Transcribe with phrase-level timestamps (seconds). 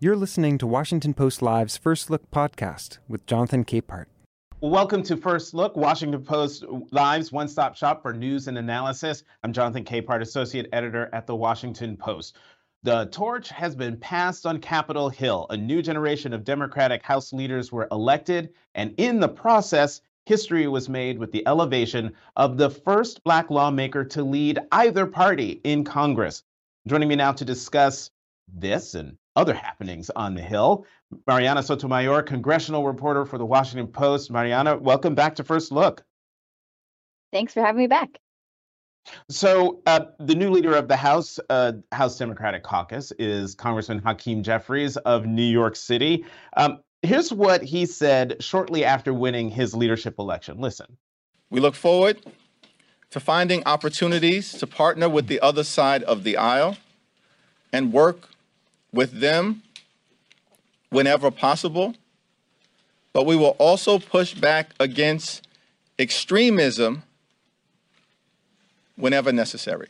[0.00, 4.04] You're listening to Washington Post Live's First Look podcast with Jonathan Capehart.
[4.60, 9.24] Welcome to First Look, Washington Post Live's one stop shop for news and analysis.
[9.42, 12.36] I'm Jonathan Capehart, Associate Editor at The Washington Post.
[12.84, 15.46] The torch has been passed on Capitol Hill.
[15.50, 20.88] A new generation of Democratic House leaders were elected, and in the process, history was
[20.88, 26.44] made with the elevation of the first Black lawmaker to lead either party in Congress.
[26.86, 28.12] Joining me now to discuss
[28.46, 30.84] this and other happenings on the Hill.
[31.28, 34.32] Mariana Sotomayor, congressional reporter for the Washington Post.
[34.32, 36.02] Mariana, welcome back to First Look.
[37.32, 38.18] Thanks for having me back.
[39.30, 44.42] So, uh, the new leader of the House, uh, House Democratic Caucus, is Congressman Hakeem
[44.42, 46.26] Jeffries of New York City.
[46.56, 50.58] Um, here's what he said shortly after winning his leadership election.
[50.58, 50.98] Listen.
[51.48, 52.18] We look forward
[53.10, 56.76] to finding opportunities to partner with the other side of the aisle
[57.72, 58.28] and work
[58.92, 59.62] with them
[60.90, 61.94] whenever possible,
[63.12, 65.46] but we will also push back against
[65.98, 67.02] extremism
[68.96, 69.88] whenever necessary.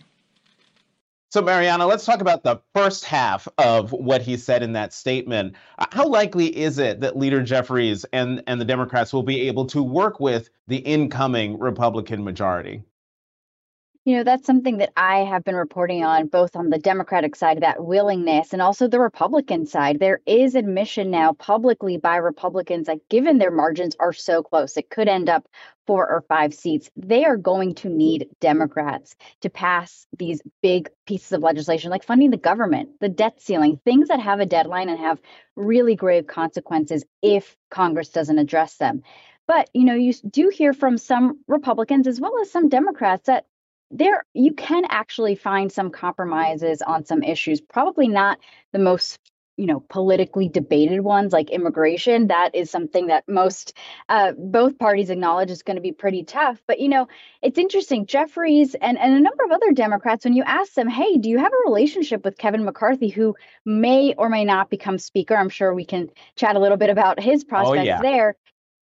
[1.30, 5.56] So, Mariana, let's talk about the first half of what he said in that statement.
[5.92, 9.82] How likely is it that Leader Jeffries and, and the Democrats will be able to
[9.82, 12.82] work with the incoming Republican majority?
[14.08, 17.60] You know, that's something that I have been reporting on both on the Democratic side,
[17.60, 20.00] that willingness, and also the Republican side.
[20.00, 24.88] There is admission now publicly by Republicans that given their margins are so close, it
[24.88, 25.46] could end up
[25.86, 26.90] four or five seats.
[26.96, 32.30] They are going to need Democrats to pass these big pieces of legislation, like funding
[32.30, 35.20] the government, the debt ceiling, things that have a deadline and have
[35.54, 39.02] really grave consequences if Congress doesn't address them.
[39.46, 43.44] But you know, you do hear from some Republicans as well as some Democrats that
[43.90, 48.38] there you can actually find some compromises on some issues probably not
[48.72, 49.18] the most
[49.58, 52.28] you know politically debated ones like immigration.
[52.28, 53.76] That is something that most
[54.08, 57.08] uh, both parties acknowledge is going to be pretty tough but you know
[57.42, 61.18] it's interesting jeffries and, and a number of other democrats when you ask them hey
[61.18, 63.34] do you have a relationship with kevin mccarthy who
[63.64, 65.36] may or may not become speaker?
[65.36, 68.00] I'm sure we can chat a little bit about his oh, prospects oh, yeah.
[68.00, 68.36] there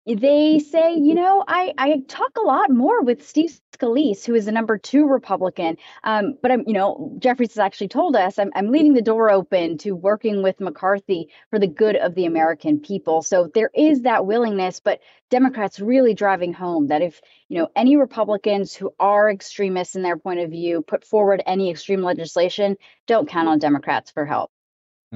[0.08, 4.46] they say, you know, I, I talk a lot more with Steve Scalise, who is
[4.46, 5.78] the number two Republican.
[6.04, 9.32] Um, but I'm, you know, Jeffries has actually told us I'm, I'm leaving the door
[9.32, 13.24] open to working with McCarthy for the good of the American people.
[13.24, 15.00] So there is that willingness, but
[15.32, 20.18] Democrats really driving home that if, you know, any Republicans who are extremists in their
[20.18, 22.78] point of view put forward any extreme legislation,
[23.08, 24.52] don't count on Democrats for help.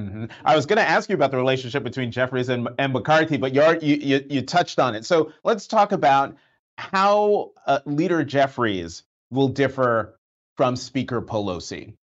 [0.00, 0.24] Mm-hmm.
[0.44, 3.54] I was going to ask you about the relationship between Jeffries and, and McCarthy, but
[3.54, 5.04] you, you you touched on it.
[5.04, 6.36] So let's talk about
[6.78, 10.18] how uh, Leader Jeffries will differ
[10.56, 11.94] from Speaker Pelosi.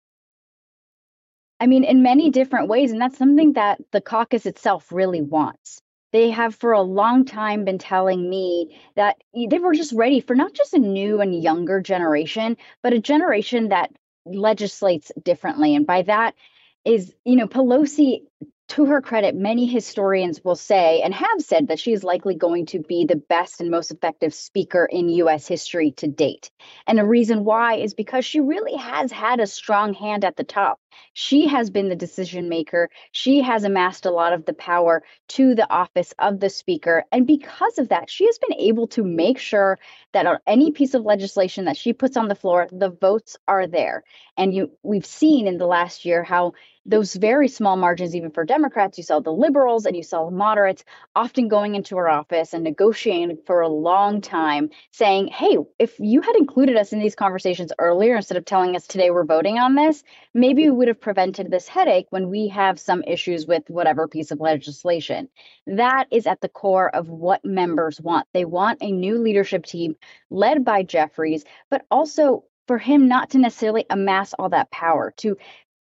[1.59, 5.81] I mean, in many different ways, and that's something that the caucus itself really wants.
[6.13, 10.35] They have for a long time been telling me that they were just ready for
[10.35, 13.91] not just a new and younger generation, but a generation that
[14.25, 15.75] legislates differently.
[15.75, 16.35] And by that,
[16.85, 18.21] is, you know, Pelosi
[18.69, 22.65] to her credit, many historians will say and have said that she is likely going
[22.65, 26.51] to be the best and most effective speaker in US history to date.
[26.85, 30.43] And the reason why is because she really has had a strong hand at the
[30.43, 30.79] top.
[31.13, 32.89] She has been the decision maker.
[33.11, 37.03] She has amassed a lot of the power to the office of the speaker.
[37.11, 39.79] And because of that, she has been able to make sure
[40.13, 43.67] that on any piece of legislation that she puts on the floor, the votes are
[43.67, 44.03] there.
[44.37, 46.53] And you we've seen in the last year how
[46.87, 50.35] those very small margins, even for Democrats, you saw the liberals and you saw the
[50.35, 55.99] moderates often going into her office and negotiating for a long time, saying, Hey, if
[55.99, 59.59] you had included us in these conversations earlier instead of telling us today we're voting
[59.59, 60.01] on this,
[60.33, 64.31] maybe we would have prevented this headache when we have some issues with whatever piece
[64.31, 65.29] of legislation.
[65.65, 68.27] That is at the core of what members want.
[68.33, 69.95] They want a new leadership team
[70.29, 75.37] led by Jeffries, but also for him not to necessarily amass all that power, to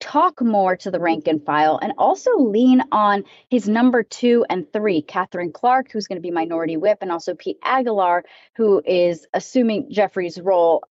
[0.01, 4.71] talk more to the rank and file and also lean on his number two and
[4.73, 8.25] three, Katherine Clark, who's going to be minority whip, and also Pete Aguilar,
[8.57, 10.83] who is assuming Jeffries' role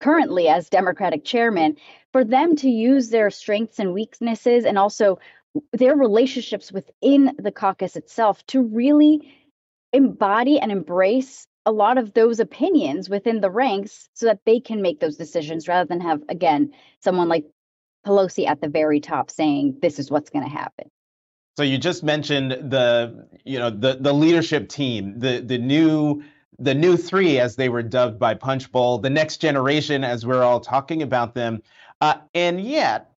[0.00, 1.76] currently as Democratic chairman,
[2.12, 5.18] for them to use their strengths and weaknesses and also
[5.72, 9.32] their relationships within the caucus itself to really
[9.92, 14.80] embody and embrace a lot of those opinions within the ranks so that they can
[14.80, 17.44] make those decisions rather than have again someone like
[18.06, 20.88] Pelosi at the very top saying this is what's going to happen.
[21.56, 26.22] So you just mentioned the you know the the leadership team, the the new
[26.60, 30.60] the new three as they were dubbed by Punchbowl, the next generation as we're all
[30.60, 31.62] talking about them,
[32.00, 33.10] uh, and yet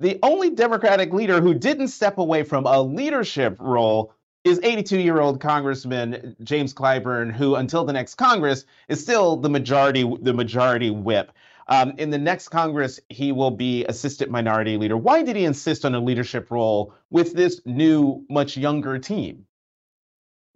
[0.00, 4.12] the only Democratic leader who didn't step away from a leadership role
[4.44, 9.50] is 82 year old Congressman James Clyburn, who until the next Congress is still the
[9.50, 11.32] majority the majority whip.
[11.68, 14.96] Um, in the next Congress, he will be assistant minority leader.
[14.96, 19.46] Why did he insist on a leadership role with this new, much younger team?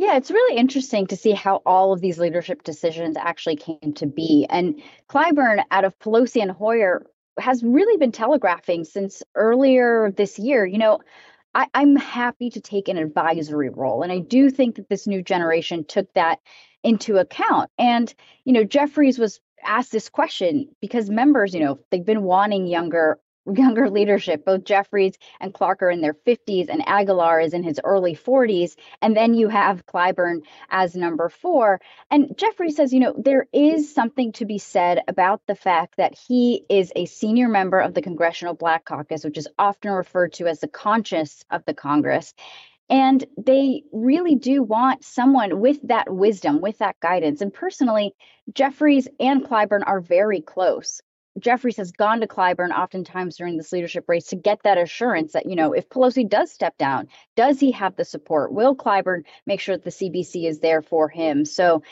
[0.02, 4.06] Yeah, it's really interesting to see how all of these leadership decisions actually came to
[4.06, 4.48] be.
[4.50, 7.06] And Clyburn, out of Pelosi and Hoyer,
[7.38, 10.66] has really been telegraphing since earlier this year.
[10.66, 11.02] You know,
[11.54, 14.02] I, I'm happy to take an advisory role.
[14.02, 16.40] And I do think that this new generation took that
[16.82, 17.70] into account.
[17.78, 18.12] And,
[18.44, 23.20] you know, Jeffries was asked this question because members, you know, they've been wanting younger
[23.46, 24.44] younger leadership.
[24.44, 28.76] Both Jeffries and Clark are in their 50s, and Aguilar is in his early 40s.
[29.00, 31.80] And then you have Clyburn as number four.
[32.10, 36.16] And Jeffries says, you know, there is something to be said about the fact that
[36.28, 40.46] he is a senior member of the Congressional Black Caucus, which is often referred to
[40.46, 42.34] as the conscience of the Congress.
[42.88, 47.40] And they really do want someone with that wisdom, with that guidance.
[47.40, 48.12] And personally,
[48.52, 51.00] Jeffries and Clyburn are very close.
[51.38, 55.46] Jeffries has gone to Clyburn oftentimes during this leadership race to get that assurance that,
[55.46, 58.52] you know, if Pelosi does step down, does he have the support?
[58.52, 61.44] Will Clyburn make sure that the CBC is there for him?
[61.44, 61.82] So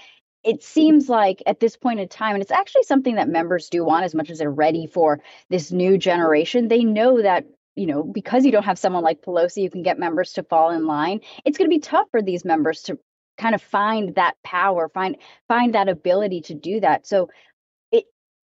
[0.45, 3.85] it seems like at this point in time, and it's actually something that members do
[3.85, 7.47] want as much as they're ready for this new generation, they know that
[7.77, 10.71] you know, because you don't have someone like Pelosi you can get members to fall
[10.71, 12.99] in line, it's going to be tough for these members to
[13.39, 15.17] kind of find that power, find
[15.49, 17.07] find that ability to do that.
[17.07, 17.31] So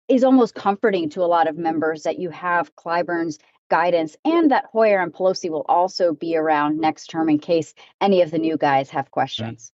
[0.08, 3.38] is almost comforting to a lot of members that you have Clyburn's
[3.70, 8.20] guidance and that Hoyer and Pelosi will also be around next term in case any
[8.20, 9.72] of the new guys have questions.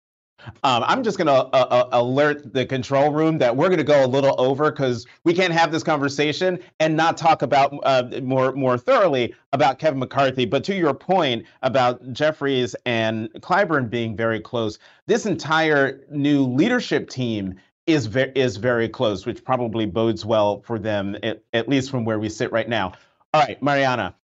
[0.64, 3.84] Um, I'm just going to uh, uh, alert the control room that we're going to
[3.84, 8.04] go a little over because we can't have this conversation and not talk about uh,
[8.22, 10.46] more more thoroughly about Kevin McCarthy.
[10.46, 14.78] But to your point about Jeffries and Clyburn being very close,
[15.08, 17.56] this entire new leadership team
[17.88, 22.06] is very is very close, which probably bodes well for them, at, at least from
[22.06, 22.94] where we sit right now.
[23.34, 24.16] All right, Mariana,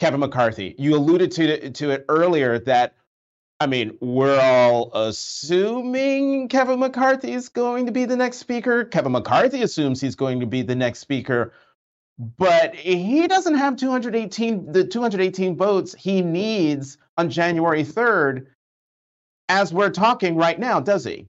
[0.00, 2.94] Kevin McCarthy, you alluded to to it earlier that
[3.60, 8.84] I mean, we're all assuming Kevin McCarthy is going to be the next speaker.
[8.84, 11.52] Kevin McCarthy assumes he's going to be the next speaker,
[12.18, 18.46] but he doesn't have 218 the 218 votes he needs on January 3rd
[19.48, 21.28] as we're talking right now, does he?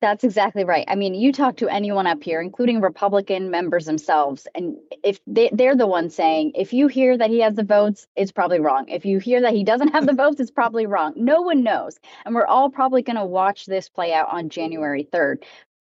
[0.00, 0.84] That's exactly right.
[0.86, 5.50] I mean, you talk to anyone up here, including Republican members themselves, and if they,
[5.52, 8.88] they're the ones saying, if you hear that he has the votes, it's probably wrong.
[8.88, 11.14] If you hear that he doesn't have the votes, it's probably wrong.
[11.16, 11.98] No one knows.
[12.24, 15.42] And we're all probably going to watch this play out on January 3rd.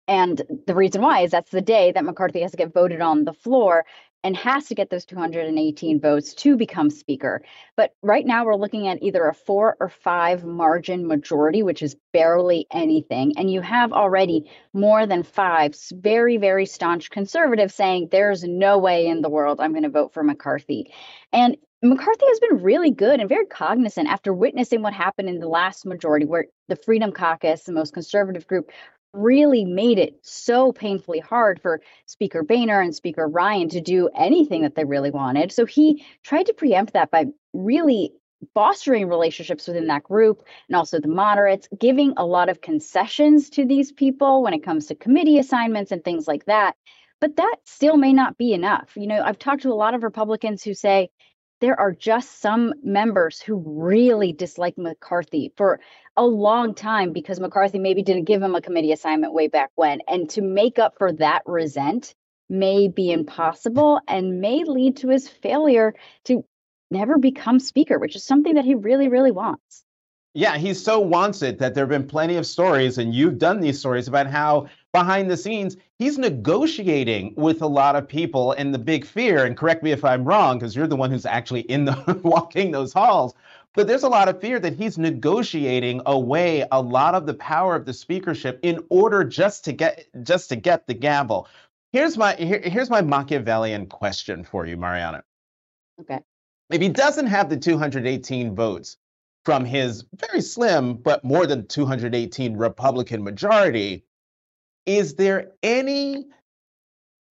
[0.08, 3.26] And the reason why is that's the day that McCarthy has to get voted on
[3.26, 3.86] the floor
[4.24, 7.42] and has to get those 218 votes to become speaker.
[7.78, 11.96] But right now we're looking at either a four or five margin majority, which is
[12.12, 13.34] barely anything.
[13.38, 19.08] And you have already more than five very, very staunch conservatives saying there's no way
[19.08, 20.94] in the world I'm going to vote for McCarthy.
[21.32, 25.48] And McCarthy has been really good and very cognizant after witnessing what happened in the
[25.48, 28.70] last majority, where the Freedom Caucus, the most conservative group,
[29.14, 34.62] really made it so painfully hard for Speaker Boehner and Speaker Ryan to do anything
[34.64, 35.52] that they really wanted.
[35.52, 38.14] So he tried to preempt that by really
[38.54, 43.66] fostering relationships within that group and also the moderates, giving a lot of concessions to
[43.66, 46.76] these people when it comes to committee assignments and things like that.
[47.20, 48.92] But that still may not be enough.
[48.96, 51.10] You know, I've talked to a lot of Republicans who say,
[51.62, 55.80] there are just some members who really dislike McCarthy for
[56.16, 60.00] a long time because McCarthy maybe didn't give him a committee assignment way back when.
[60.08, 62.16] And to make up for that resent
[62.50, 65.94] may be impossible and may lead to his failure
[66.26, 66.46] to
[66.92, 69.84] never become speaker, which is something that he really, really wants.
[70.34, 73.60] Yeah, he so wants it that there have been plenty of stories, and you've done
[73.60, 78.54] these stories about how behind the scenes he's negotiating with a lot of people.
[78.54, 81.26] And the big fear, and correct me if I'm wrong, because you're the one who's
[81.26, 83.34] actually in the walking those halls,
[83.76, 87.76] but there's a lot of fear that he's negotiating away a lot of the power
[87.76, 91.48] of the speakership in order just to get just to get the gavel.
[91.92, 95.24] Here's my here, here's my Machiavellian question for you, Mariana.
[96.02, 96.20] Okay.
[96.72, 98.98] If he doesn't have the 218 votes,
[99.46, 104.04] from his very slim but more than 218 Republican majority,
[104.90, 106.26] is there any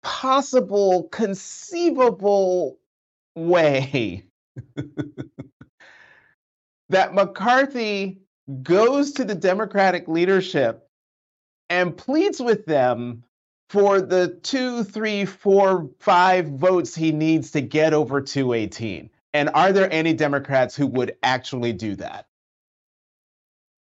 [0.02, 2.78] possible, conceivable
[3.34, 4.26] way
[6.90, 8.18] that McCarthy
[8.62, 10.86] goes to the Democratic leadership
[11.70, 13.24] and pleads with them
[13.70, 19.08] for the two, three, four, five votes he needs to get over 218?
[19.32, 22.26] And are there any Democrats who would actually do that?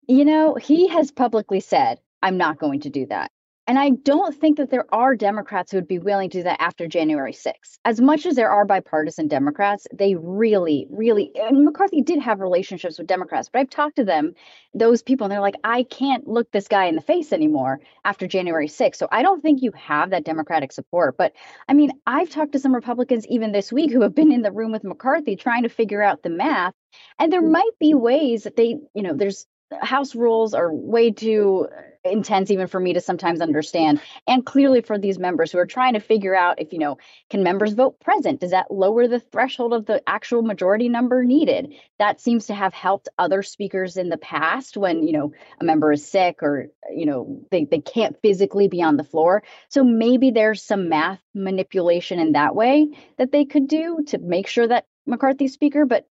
[0.06, 3.32] You know, he has publicly said, I'm not going to do that.
[3.68, 6.60] And I don't think that there are Democrats who would be willing to do that
[6.60, 7.78] after January 6th.
[7.84, 12.98] As much as there are bipartisan Democrats, they really, really, and McCarthy did have relationships
[12.98, 14.34] with Democrats, but I've talked to them,
[14.74, 18.26] those people, and they're like, I can't look this guy in the face anymore after
[18.26, 18.96] January 6th.
[18.96, 21.16] So I don't think you have that Democratic support.
[21.16, 21.32] But
[21.68, 24.50] I mean, I've talked to some Republicans even this week who have been in the
[24.50, 26.74] room with McCarthy trying to figure out the math.
[27.20, 27.52] And there mm.
[27.52, 29.46] might be ways that they, you know, there's
[29.80, 31.68] House rules are way too
[32.04, 34.00] intense even for me to sometimes understand.
[34.26, 36.98] And clearly for these members who are trying to figure out if you know
[37.30, 38.40] can members vote present?
[38.40, 41.74] Does that lower the threshold of the actual majority number needed?
[41.98, 45.92] That seems to have helped other speakers in the past when you know a member
[45.92, 49.42] is sick or you know they, they can't physically be on the floor.
[49.68, 52.88] So maybe there's some math manipulation in that way
[53.18, 56.06] that they could do to make sure that mccarthy's speaker but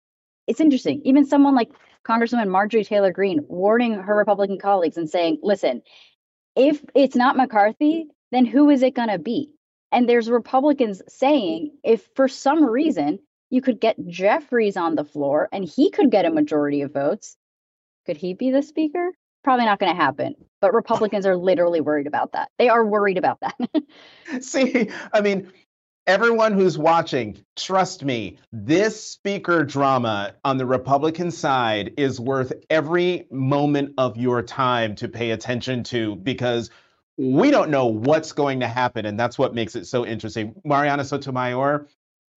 [0.48, 1.02] it's interesting.
[1.06, 1.70] Even someone like
[2.06, 5.82] Congresswoman Marjorie Taylor Greene warning her Republican colleagues and saying, listen,
[6.56, 9.52] if it's not McCarthy, then who is it going to be?
[9.92, 15.50] And there's Republicans saying if for some reason you could get Jeffries on the floor
[15.52, 17.36] and he could get a majority of votes,
[18.06, 19.12] could he be the speaker?
[19.44, 20.36] Probably not going to happen.
[20.62, 22.50] But Republicans are literally worried about that.
[22.58, 23.58] They are worried about that.
[24.44, 25.52] See, I mean,
[26.08, 33.28] everyone who's watching, trust me, this speaker drama on the Republican side is worth every
[33.32, 36.70] moment of your time to pay attention to because
[37.18, 39.06] we don't know what's going to happen.
[39.06, 40.56] And that's what makes it so interesting.
[40.64, 41.88] Mariana Sotomayor,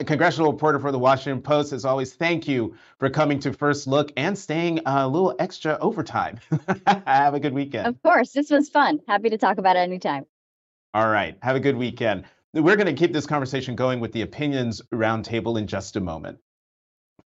[0.00, 3.86] a congressional reporter for the Washington Post, as always, thank you for coming to First
[3.86, 6.38] Look and staying a little extra overtime.
[7.06, 7.86] Have a good weekend.
[7.86, 8.32] Of course.
[8.32, 9.00] This was fun.
[9.08, 10.26] Happy to talk about it anytime.
[10.92, 11.38] All right.
[11.42, 12.24] Have a good weekend.
[12.54, 16.38] We're going to keep this conversation going with the opinions roundtable in just a moment.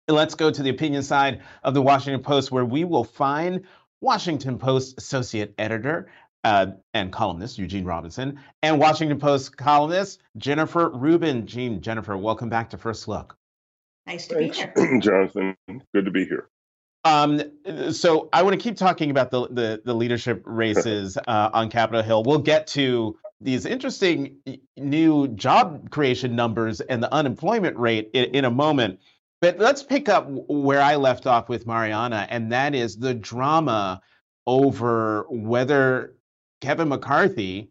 [0.07, 3.63] Let's go to the opinion side of the Washington Post, where we will find
[4.01, 6.11] Washington Post associate editor
[6.43, 11.47] uh, and columnist Eugene Robinson and Washington Post columnist Jennifer Rubin.
[11.47, 13.35] Gene, Jennifer, welcome back to First Look.
[14.05, 14.99] Nice to Thanks, be here.
[15.01, 15.57] Jonathan,
[15.91, 16.49] good to be here.
[17.03, 17.41] Um,
[17.91, 22.03] so I want to keep talking about the the, the leadership races uh, on Capitol
[22.03, 22.21] Hill.
[22.21, 24.37] We'll get to these interesting
[24.77, 28.99] new job creation numbers and the unemployment rate in, in, a moment.
[29.41, 34.01] But let's pick up where I left off with Mariana, and that is the drama
[34.47, 36.15] over whether
[36.61, 37.69] Kevin McCarthy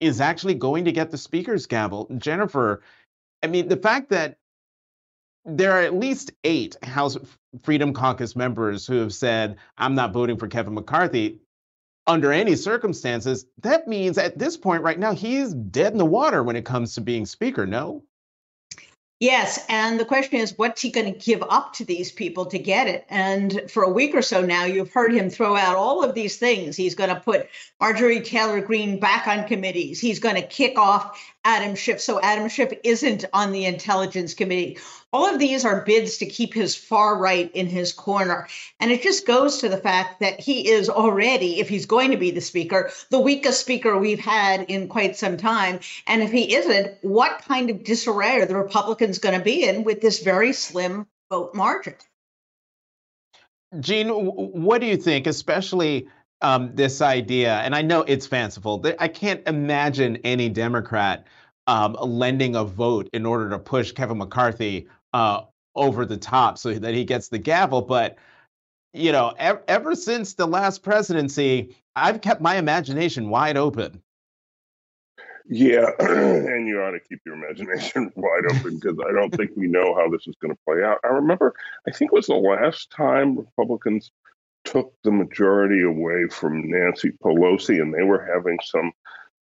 [0.00, 2.08] is actually going to get the speaker's gavel.
[2.18, 2.82] Jennifer,
[3.42, 4.38] I mean, the fact that
[5.44, 7.16] there are at least eight House
[7.62, 11.40] Freedom Caucus members who have said, I'm not voting for Kevin McCarthy
[12.08, 16.42] under any circumstances, that means at this point right now, he's dead in the water
[16.42, 18.02] when it comes to being speaker, no?
[19.20, 19.64] Yes.
[19.68, 22.86] And the question is, what's he going to give up to these people to get
[22.86, 23.04] it?
[23.08, 26.36] And for a week or so now, you've heard him throw out all of these
[26.36, 26.76] things.
[26.76, 27.48] He's going to put
[27.80, 30.00] Marjorie Taylor Greene back on committees.
[30.00, 31.98] He's going to kick off Adam Schiff.
[31.98, 34.76] So Adam Schiff isn't on the Intelligence Committee.
[35.14, 38.48] All of these are bids to keep his far right in his corner.
[38.78, 42.18] And it just goes to the fact that he is already, if he's going to
[42.18, 45.80] be the speaker, the weakest speaker we've had in quite some time.
[46.06, 49.84] And if he isn't, what kind of disarray are the Republicans going to be in
[49.84, 51.94] with this very slim vote margin?
[53.80, 56.08] Gene, what do you think, especially
[56.40, 57.58] um, this idea?
[57.58, 58.84] And I know it's fanciful.
[58.98, 61.26] I can't imagine any Democrat
[61.66, 65.42] um, lending a vote in order to push Kevin McCarthy uh,
[65.74, 67.82] over the top so that he gets the gavel.
[67.82, 68.16] But
[68.94, 74.02] you know, ever, ever since the last presidency, I've kept my imagination wide open.
[75.50, 79.66] Yeah, and you ought to keep your imagination wide open because I don't think we
[79.66, 80.98] know how this is going to play out.
[81.04, 81.54] I remember,
[81.86, 84.10] I think it was the last time Republicans
[84.70, 88.92] took the majority away from Nancy Pelosi, and they were having some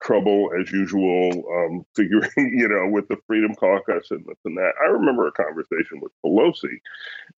[0.02, 4.72] trouble as usual, um, figuring, you know, with the Freedom Caucus and this and that.
[4.82, 6.78] I remember a conversation with Pelosi,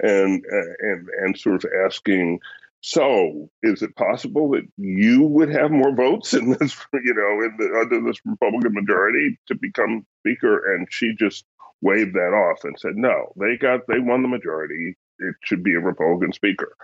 [0.00, 0.45] and
[0.80, 2.40] and and sort of asking,
[2.80, 7.57] so is it possible that you would have more votes in this, you know, in
[7.59, 10.75] the, under this Republican majority to become Speaker?
[10.75, 11.45] And she just
[11.80, 14.97] waved that off and said, no, they got they won the majority.
[15.18, 16.75] It should be a Republican Speaker,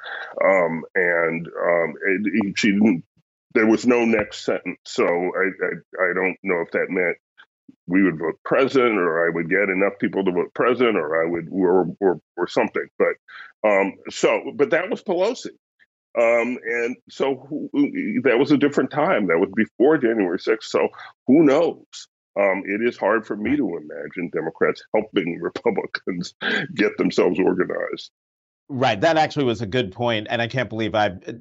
[0.45, 3.05] um, and um, it, she didn't
[3.55, 4.81] there was no next sentence.
[4.85, 7.17] So I, I, I don't know if that meant
[7.87, 11.31] we would vote president or I would get enough people to vote president or I
[11.31, 12.87] would or or, or something.
[12.99, 13.15] But
[13.67, 15.51] um, so but that was Pelosi.
[16.17, 17.71] Um, and so who,
[18.25, 19.27] that was a different time.
[19.27, 20.63] That was before January 6th.
[20.63, 20.89] So
[21.27, 21.85] who knows?
[22.39, 26.35] Um, it is hard for me to imagine Democrats helping Republicans
[26.75, 28.11] get themselves organized.
[28.69, 29.01] Right.
[29.01, 31.33] That actually was a good point, and I can't believe I uh,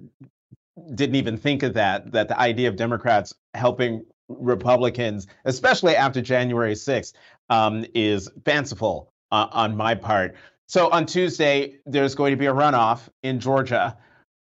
[0.93, 2.11] didn't even think of that.
[2.11, 7.13] That the idea of Democrats helping Republicans, especially after January 6th,
[7.49, 10.35] um, is fanciful uh, on my part.
[10.67, 13.97] So on Tuesday, there's going to be a runoff in Georgia.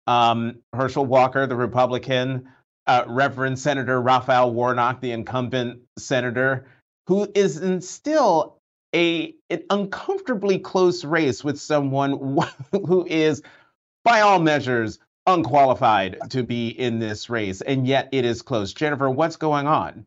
[0.06, 2.48] Um, Herschel Walker, the Republican,
[2.86, 6.66] uh, Reverend Senator Raphael Warnock, the incumbent senator,
[7.06, 8.57] who is in still
[8.94, 12.38] a an uncomfortably close race with someone
[12.72, 13.42] who is,
[14.04, 18.72] by all measures, unqualified to be in this race, and yet it is close.
[18.72, 20.06] Jennifer, what's going on?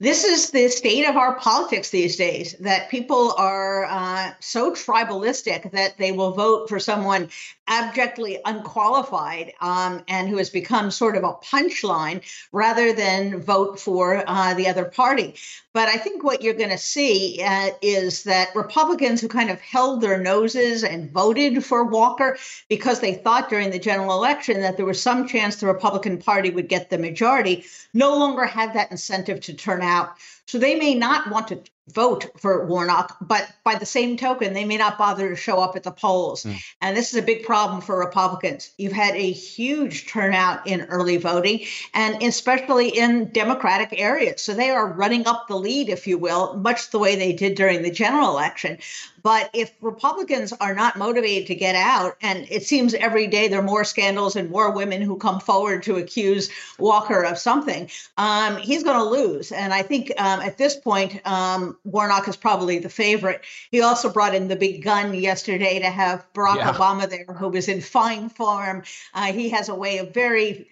[0.00, 5.70] This is the state of our politics these days that people are uh, so tribalistic
[5.72, 7.28] that they will vote for someone
[7.68, 14.24] abjectly unqualified um, and who has become sort of a punchline rather than vote for
[14.26, 15.34] uh, the other party.
[15.72, 19.60] But I think what you're going to see uh, is that Republicans who kind of
[19.60, 22.36] held their noses and voted for Walker
[22.68, 26.50] because they thought during the general election that there was some chance the Republican Party
[26.50, 30.16] would get the majority no longer have that incentive to turn out.
[30.50, 31.60] So they may not want to
[31.92, 35.76] vote for Warnock, but by the same token, they may not bother to show up
[35.76, 36.44] at the polls.
[36.44, 36.62] Mm.
[36.80, 38.70] And this is a big problem for Republicans.
[38.78, 41.60] You've had a huge turnout in early voting,
[41.94, 44.40] and especially in Democratic areas.
[44.40, 47.54] So they are running up the lead, if you will, much the way they did
[47.54, 48.78] during the general election.
[49.22, 53.60] But if Republicans are not motivated to get out, and it seems every day there
[53.60, 58.56] are more scandals and more women who come forward to accuse Walker of something, um,
[58.56, 59.52] he's going to lose.
[59.52, 63.42] And I think um, at this point, um, Warnock is probably the favorite.
[63.70, 66.72] He also brought in the big gun yesterday to have Barack yeah.
[66.72, 68.82] Obama there, who was in fine form.
[69.14, 70.68] Uh, he has a way of very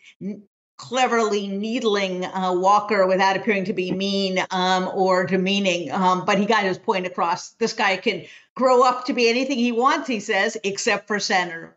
[0.78, 5.90] cleverly needling uh, Walker without appearing to be mean um, or demeaning.
[5.92, 7.50] Um, but he got his point across.
[7.50, 11.76] This guy can grow up to be anything he wants, he says, except for senator.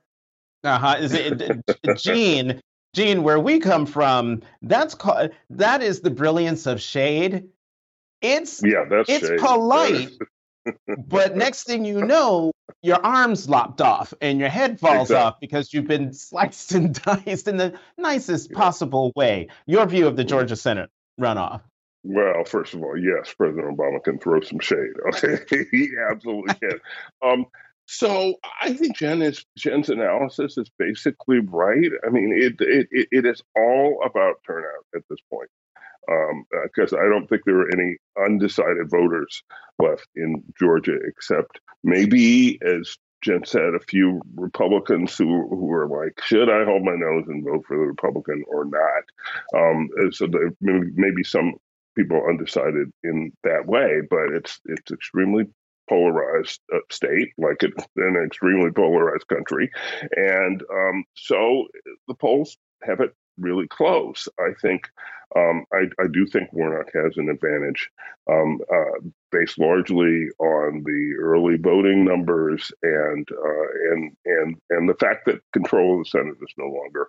[0.64, 0.96] Uh huh.
[1.00, 1.62] Is it
[1.98, 2.62] Gene?
[2.94, 7.48] Gene, where we come from, that's called that is the brilliance of shade.
[8.22, 9.40] It's yeah, that's it's shade.
[9.40, 10.12] polite.
[11.08, 12.52] but next thing you know,
[12.84, 15.16] your arms lopped off and your head falls exactly.
[15.16, 19.48] off because you've been sliced and diced in the nicest possible way.
[19.66, 21.62] Your view of the Georgia Senate runoff.
[22.04, 24.94] Well, first of all, yes, President Obama can throw some shade.
[25.08, 26.80] Okay, he absolutely can.
[27.22, 27.46] Um,
[27.86, 31.92] so I think Jen is Jen's analysis is basically right.
[32.06, 35.50] I mean, it it it is all about turnout at this point
[36.08, 39.44] because um, uh, I don't think there are any undecided voters
[39.80, 46.20] left in Georgia, except maybe, as Jen said, a few Republicans who who are like,
[46.24, 49.04] should I hold my nose and vote for the Republican or not?
[49.56, 50.28] Um, so
[50.60, 51.54] maybe, some
[51.96, 55.46] people undecided in that way, but it's it's extremely
[55.88, 59.70] polarized state, like it's an extremely polarized country,
[60.16, 61.68] and um, so
[62.08, 64.28] the polls have it really close.
[64.40, 64.90] I think
[65.36, 67.90] um, I, I, do think Warnock has an advantage
[68.30, 69.00] um, uh,
[69.32, 75.40] based largely on the early voting numbers and uh, and and and the fact that
[75.54, 77.08] control of the Senate is no longer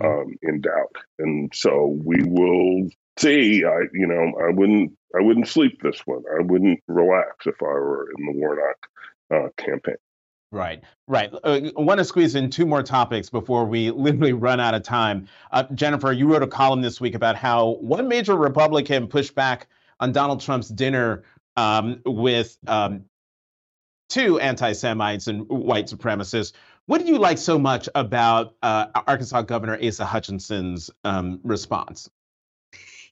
[0.00, 0.04] mm-hmm.
[0.04, 0.96] um, in doubt.
[1.20, 3.64] And so we will see.
[3.64, 6.24] I you know I wouldn't I wouldn't sleep this one.
[6.36, 8.86] I wouldn't relax if I were in the Warnock
[9.32, 9.96] uh, campaign.
[10.52, 11.32] Right, right.
[11.44, 14.82] Uh, I want to squeeze in two more topics before we literally run out of
[14.82, 15.28] time.
[15.52, 19.68] Uh, Jennifer, you wrote a column this week about how one major Republican pushed back
[20.00, 21.22] on Donald Trump's dinner
[21.56, 23.04] um, with um,
[24.08, 26.52] two anti Semites and white supremacists.
[26.86, 32.10] What do you like so much about uh, Arkansas Governor Asa Hutchinson's um, response?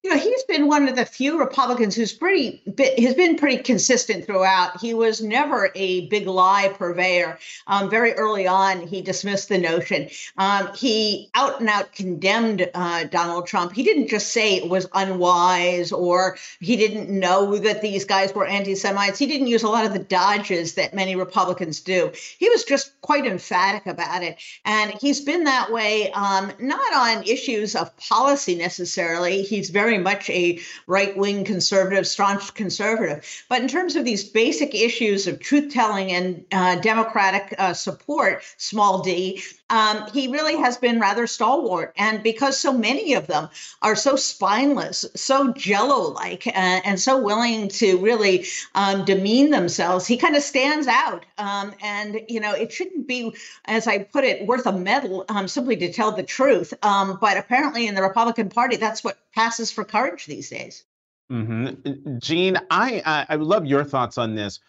[0.04, 2.62] You know, he's been one of the few Republicans who's pretty
[2.98, 4.80] has been pretty consistent throughout.
[4.80, 7.38] He was never a big lie purveyor.
[7.66, 10.08] Um, very early on, he dismissed the notion.
[10.36, 13.72] Um, he out and out condemned uh, Donald Trump.
[13.72, 18.46] He didn't just say it was unwise or he didn't know that these guys were
[18.46, 19.18] anti-Semites.
[19.18, 22.12] He didn't use a lot of the dodges that many Republicans do.
[22.38, 27.24] He was just quite emphatic about it, and he's been that way um, not on
[27.24, 29.42] issues of policy necessarily.
[29.42, 33.24] He's very very much a right wing conservative, staunch conservative.
[33.48, 38.42] But in terms of these basic issues of truth telling and uh, democratic uh, support,
[38.58, 41.92] small d, um, he really has been rather stalwart.
[41.96, 43.48] And because so many of them
[43.82, 50.16] are so spineless, so jello like, and so willing to really um, demean themselves, he
[50.16, 51.24] kind of stands out.
[51.38, 55.48] Um, and, you know, it shouldn't be, as I put it, worth a medal um,
[55.48, 56.74] simply to tell the truth.
[56.82, 60.84] Um, but apparently in the Republican Party, that's what passes for courage these days.
[61.30, 62.18] Mm-hmm.
[62.18, 64.60] Gene, I, I I love your thoughts on this,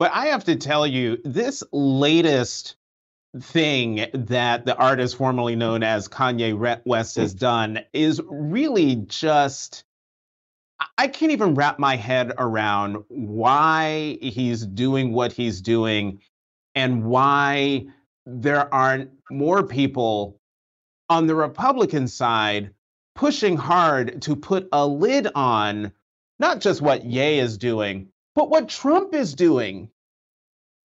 [0.00, 2.74] but I have to tell you, this latest
[3.40, 9.84] thing that the artist formerly known as Kanye West has done is really just
[10.96, 16.20] I can't even wrap my head around why he's doing what he's doing
[16.74, 17.86] and why
[18.26, 20.38] there aren't more people
[21.08, 22.72] on the Republican side
[23.14, 25.92] pushing hard to put a lid on
[26.38, 29.90] not just what Ye is doing, but what Trump is doing.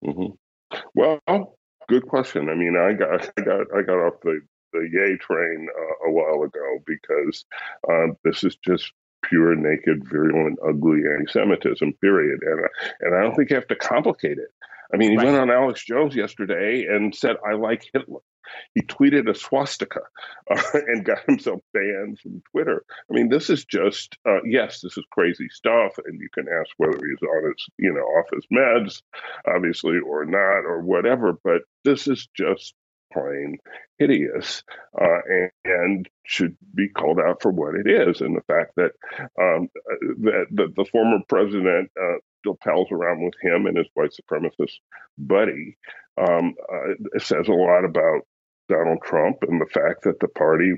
[0.04, 0.34] Mm-hmm.
[0.96, 1.57] Well,
[1.88, 2.50] good question.
[2.50, 4.42] I mean, I got I got I got off the
[4.74, 7.46] the Ye train uh, a while ago because
[7.90, 8.92] uh, this is just
[9.24, 11.94] pure, naked, virulent, ugly anti-Semitism.
[12.02, 12.42] Period.
[12.44, 12.68] And
[13.02, 14.50] and I don't think you have to complicate it.
[14.94, 15.26] I mean, he right.
[15.28, 18.22] went on Alex Jones yesterday and said, "I like Hitler."
[18.74, 20.00] He tweeted a swastika
[20.52, 22.84] uh, and got himself banned from Twitter.
[23.10, 26.70] I mean, this is just uh, yes, this is crazy stuff, and you can ask
[26.78, 29.02] whether he's on his you know off his meds,
[29.48, 31.34] obviously, or not, or whatever.
[31.44, 32.74] But this is just
[33.14, 33.58] plain
[33.98, 34.64] hideous
[35.00, 38.20] uh, and, and, should be called out for what it is.
[38.20, 38.92] And the fact that
[39.42, 39.70] um,
[40.24, 44.76] that, that the former president uh, still pals around with him and his white supremacist
[45.18, 45.78] buddy
[46.18, 48.22] um, uh, says a lot about
[48.70, 50.74] Donald Trump and the fact that the party,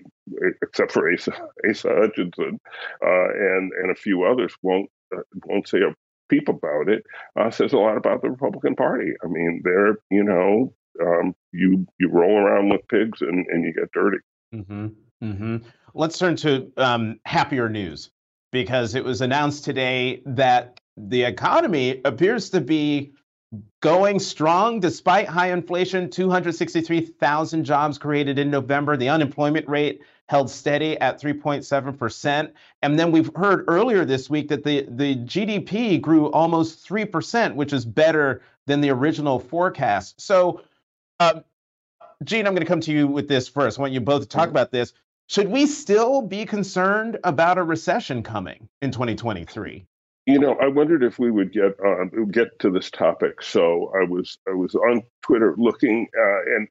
[0.61, 1.31] except for Asa,
[1.67, 2.59] Asa Hutchinson
[3.03, 5.95] uh, and and a few others, won't uh, won't say a
[6.29, 7.03] peep about it,
[7.39, 9.13] uh, says a lot about the Republican Party.
[9.23, 13.73] I mean, they're you know um, you you roll around with pigs and and you
[13.73, 14.19] get dirty.
[14.53, 14.87] Mm-hmm.
[15.23, 15.57] Mm-hmm.
[15.95, 18.11] Let's turn to um, happier news
[18.51, 23.13] because it was announced today that the economy appears to be
[23.81, 26.09] going strong despite high inflation.
[26.09, 28.97] 263,000 jobs created in November.
[28.97, 32.51] The unemployment rate held steady at 3.7%
[32.83, 37.73] and then we've heard earlier this week that the the GDP grew almost 3% which
[37.73, 40.21] is better than the original forecast.
[40.21, 40.61] So
[41.19, 41.43] um,
[42.23, 43.79] Gene I'm going to come to you with this first.
[43.79, 44.51] I want you both to talk mm-hmm.
[44.51, 44.93] about this.
[45.27, 49.87] Should we still be concerned about a recession coming in 2023
[50.29, 53.41] you know, I wondered if we would get on get to this topic.
[53.41, 56.67] So I was I was on Twitter looking, uh, and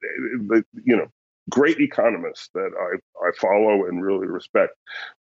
[0.49, 1.07] the you know
[1.49, 4.73] great economists that I I follow and really respect,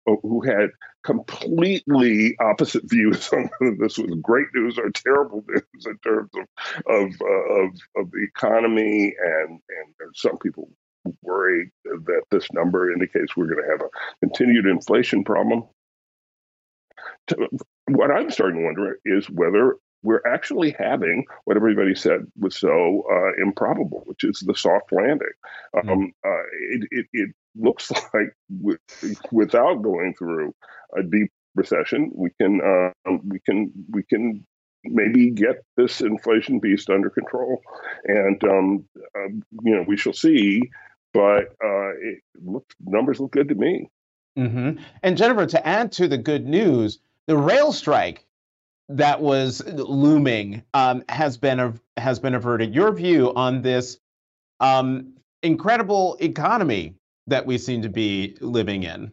[0.07, 0.69] uh, who had
[1.03, 6.45] completely opposite views on whether this was great news or terrible news in terms of
[6.85, 10.69] of uh, of, of the economy, and and some people
[11.23, 15.63] worry that this number indicates we're going to have a continued inflation problem
[17.87, 23.03] what I'm starting to wonder is whether we're actually having what everybody said was so
[23.11, 25.27] uh, improbable, which is the soft landing.
[25.75, 25.89] Mm-hmm.
[25.89, 28.79] Um, uh, it, it, it, looks like with,
[29.31, 30.53] without going through
[30.95, 34.45] a deep recession, we can uh, we can we can
[34.83, 37.61] maybe get this inflation beast under control,
[38.05, 40.61] and um, um you know we shall see.
[41.13, 42.19] But uh, it
[42.79, 43.89] numbers look good to me.
[44.37, 44.79] Mm-hmm.
[45.01, 48.25] And Jennifer, to add to the good news, the rail strike
[48.89, 52.73] that was looming um, has been has been averted.
[52.73, 53.99] Your view on this
[54.59, 55.13] um,
[55.43, 56.95] incredible economy
[57.27, 59.11] that we seem to be living in?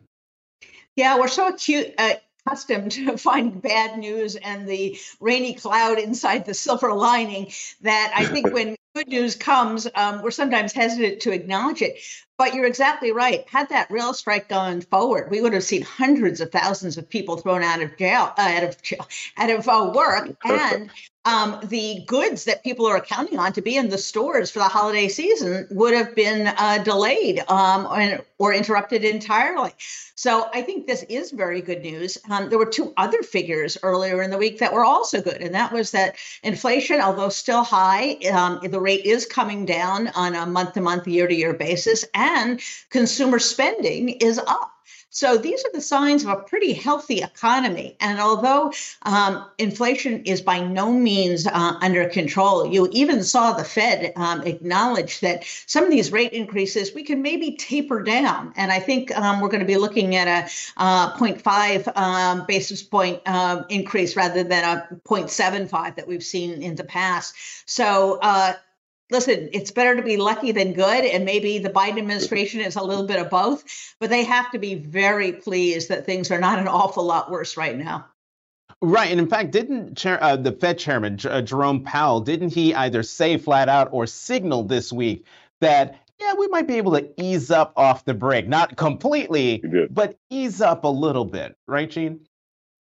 [0.97, 2.15] Yeah, we're so acute, uh,
[2.47, 8.27] accustomed to finding bad news and the rainy cloud inside the silver lining that I
[8.27, 11.99] think when good news comes, um, we're sometimes hesitant to acknowledge it.
[12.39, 13.45] But you're exactly right.
[13.49, 17.37] Had that rail strike gone forward, we would have seen hundreds of thousands of people
[17.37, 20.91] thrown out of jail, uh, out of jail, out of uh, work, and
[21.25, 24.65] um, the goods that people are counting on to be in the stores for the
[24.65, 29.73] holiday season would have been uh, delayed um, or, or, interrupted entirely.
[30.17, 32.19] So I think this is very good news.
[32.31, 35.55] Um, there were two other figures earlier in the week that were also good, and
[35.55, 40.47] that was that inflation, although still high, um, the rate is coming down on a
[40.47, 42.61] month to month, year to year basis, and
[42.91, 44.74] consumer spending is up.
[45.15, 47.97] So these are the signs of a pretty healthy economy.
[48.01, 48.73] And although
[49.03, 54.43] um, inflation is by no means uh, under control, you even saw the Fed um,
[54.43, 58.53] acknowledge that some of these rate increases we can maybe taper down.
[58.57, 62.83] And I think um, we're going to be looking at a uh, 0.5 um, basis
[62.83, 67.37] point uh, increase rather than a 0.75 that we've seen in the past.
[67.67, 68.55] So uh,
[69.15, 71.05] listen, it's better to be lucky than good.
[71.05, 73.65] And maybe the Biden administration is a little bit of both,
[74.01, 77.57] but they have to be very pleased that things are not an awful lot worse
[77.57, 78.07] right now.
[78.83, 79.11] Right.
[79.11, 82.75] And in fact, didn't chair, uh, the Fed chairman, J- uh, Jerome Powell, didn't he
[82.75, 85.25] either say flat out or signal this week
[85.61, 88.49] that, yeah, we might be able to ease up off the brake?
[88.49, 91.57] Not completely, but ease up a little bit.
[91.69, 92.27] Right, Gene?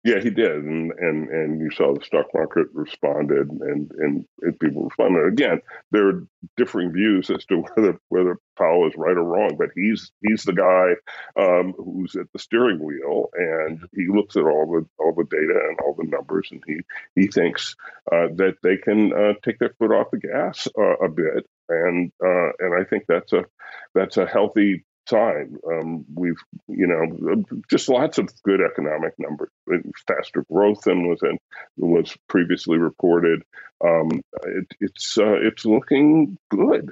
[0.05, 4.61] Yeah, he did, and and and you saw the stock market responded, and and, and
[4.61, 5.27] people responded.
[5.27, 5.63] Again,
[5.93, 6.27] there are
[6.59, 10.53] differing views as to whether whether Powell is right or wrong, but he's he's the
[10.53, 10.97] guy
[11.43, 15.59] um, who's at the steering wheel, and he looks at all the all the data
[15.71, 16.81] and all the numbers, and he
[17.15, 17.75] he thinks
[18.13, 22.13] uh, that they can uh, take their foot off the gas uh, a bit, and
[22.23, 23.47] uh, and I think that's a
[23.95, 25.59] that's a healthy time.
[25.67, 29.51] Um, we've, you know, just lots of good economic numbers,
[30.07, 31.39] faster growth than was in,
[31.77, 33.43] was previously reported.
[33.85, 36.91] Um, it, it's uh, it's looking good.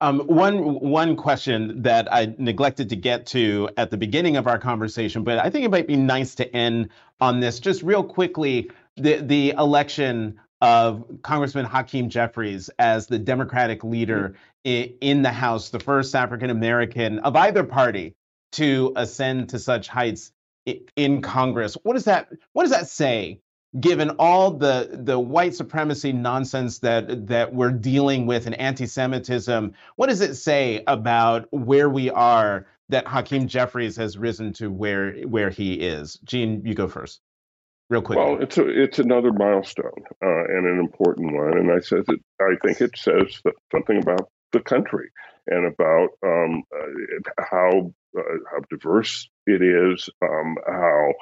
[0.00, 4.58] Um, one one question that I neglected to get to at the beginning of our
[4.58, 6.90] conversation, but I think it might be nice to end
[7.20, 8.70] on this just real quickly.
[8.96, 14.96] The the election of Congressman Hakeem Jeffries as the Democratic leader mm-hmm.
[15.00, 18.14] in the House, the first African American of either party
[18.52, 20.32] to ascend to such heights
[20.96, 21.76] in Congress.
[21.82, 23.40] What does that What does that say,
[23.78, 29.72] given all the the white supremacy nonsense that that we're dealing with and anti-Semitism?
[29.96, 35.12] What does it say about where we are that Hakeem Jeffries has risen to where
[35.22, 36.18] where he is?
[36.24, 37.20] Gene, you go first
[37.90, 38.18] real quick?
[38.18, 42.20] Well, it's a, it's another milestone uh, and an important one, and I says it.
[42.40, 45.10] I think it says something about the country
[45.46, 51.12] and about um, uh, how uh, how diverse it is, um, how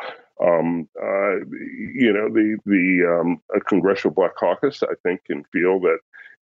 [0.40, 4.82] um, uh, you know the the um, Congressional Black Caucus.
[4.82, 5.98] I think can feel that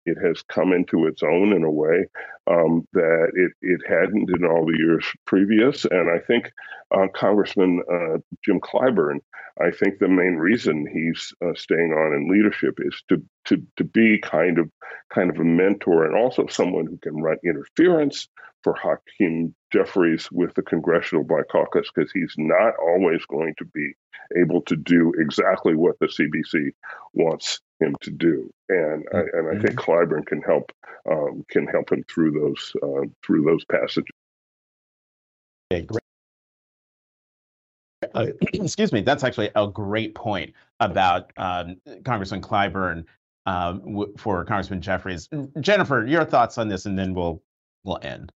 [0.07, 2.07] it has come into its own in a way
[2.47, 5.85] um, that it, it hadn't in all the years previous.
[5.85, 6.53] And I think
[6.93, 9.19] uh, Congressman uh, Jim Clyburn,
[9.61, 13.85] I think the main reason he's uh, staying on in leadership is to, to to
[13.85, 14.71] be kind of
[15.13, 18.29] kind of a mentor and also someone who can run interference
[18.63, 23.93] for Hakeem Jeffries with the Congressional Black Caucus because he's not always going to be
[24.37, 26.71] able to do exactly what the CBC
[27.15, 29.91] wants him to do, and I, and I think mm-hmm.
[29.91, 30.73] Clyburn can help
[31.11, 34.11] um, can help him through those uh, through those passages.
[35.73, 36.03] Okay, great.
[38.15, 39.01] Uh, excuse me.
[39.01, 43.05] That's actually a great point about um, Congressman Clyburn
[43.47, 45.29] um, w- for Congressman Jeffries.
[45.61, 47.43] Jennifer, your thoughts on this, and then we'll
[47.85, 48.33] we'll end.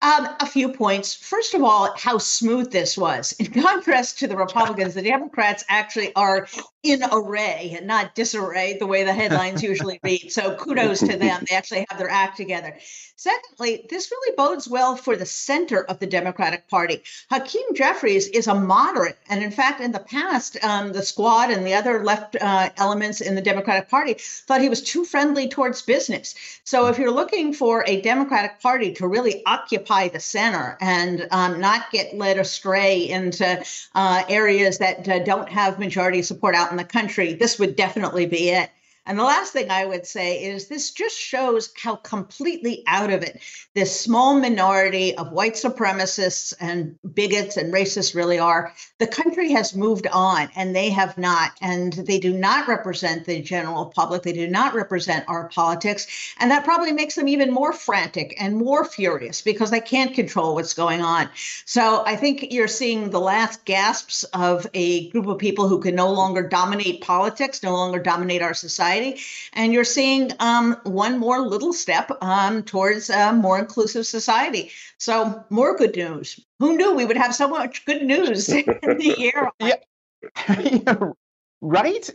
[0.00, 1.14] Um, a few points.
[1.14, 3.32] First of all, how smooth this was.
[3.40, 6.46] In contrast to the Republicans, the Democrats actually are
[6.82, 10.30] in array and not disarray the way the headlines usually read.
[10.30, 11.44] So kudos to them.
[11.48, 12.78] They actually have their act together.
[13.16, 17.02] Secondly, this really bodes well for the center of the Democratic Party.
[17.30, 19.18] Hakeem Jeffries is a moderate.
[19.28, 23.20] And in fact, in the past, um, the squad and the other left uh, elements
[23.20, 26.36] in the Democratic Party thought he was too friendly towards business.
[26.62, 31.60] So if you're looking for a Democratic Party to really occupy the center and um,
[31.60, 36.76] not get led astray into uh, areas that uh, don't have majority support out in
[36.76, 38.70] the country, this would definitely be it.
[39.08, 43.22] And the last thing I would say is this just shows how completely out of
[43.22, 43.40] it
[43.74, 48.74] this small minority of white supremacists and bigots and racists really are.
[48.98, 51.52] The country has moved on and they have not.
[51.62, 54.24] And they do not represent the general public.
[54.24, 56.34] They do not represent our politics.
[56.38, 60.54] And that probably makes them even more frantic and more furious because they can't control
[60.54, 61.30] what's going on.
[61.64, 65.94] So I think you're seeing the last gasps of a group of people who can
[65.94, 69.22] no longer dominate politics, no longer dominate our society society.
[69.52, 74.70] And you're seeing um, one more little step um, towards a more inclusive society.
[74.98, 76.40] So, more good news.
[76.58, 79.50] Who knew we would have so much good news in the year?
[79.60, 79.74] Yeah.
[80.48, 80.94] yeah.
[81.60, 82.10] right?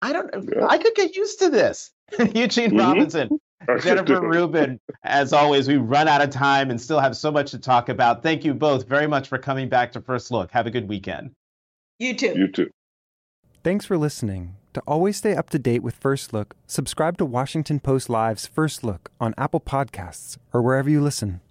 [0.00, 0.66] I don't yeah.
[0.66, 1.90] I could get used to this.
[2.34, 2.78] Eugene mm-hmm.
[2.78, 3.40] Robinson,
[3.80, 7.58] Jennifer Rubin, as always, we run out of time and still have so much to
[7.58, 8.22] talk about.
[8.22, 10.50] Thank you both very much for coming back to First Look.
[10.50, 11.30] Have a good weekend.
[12.00, 12.34] You too.
[12.36, 12.70] You too.
[13.62, 14.56] Thanks for listening.
[14.74, 18.82] To always stay up to date with First Look, subscribe to Washington Post Live's First
[18.82, 21.42] Look on Apple Podcasts or wherever you listen.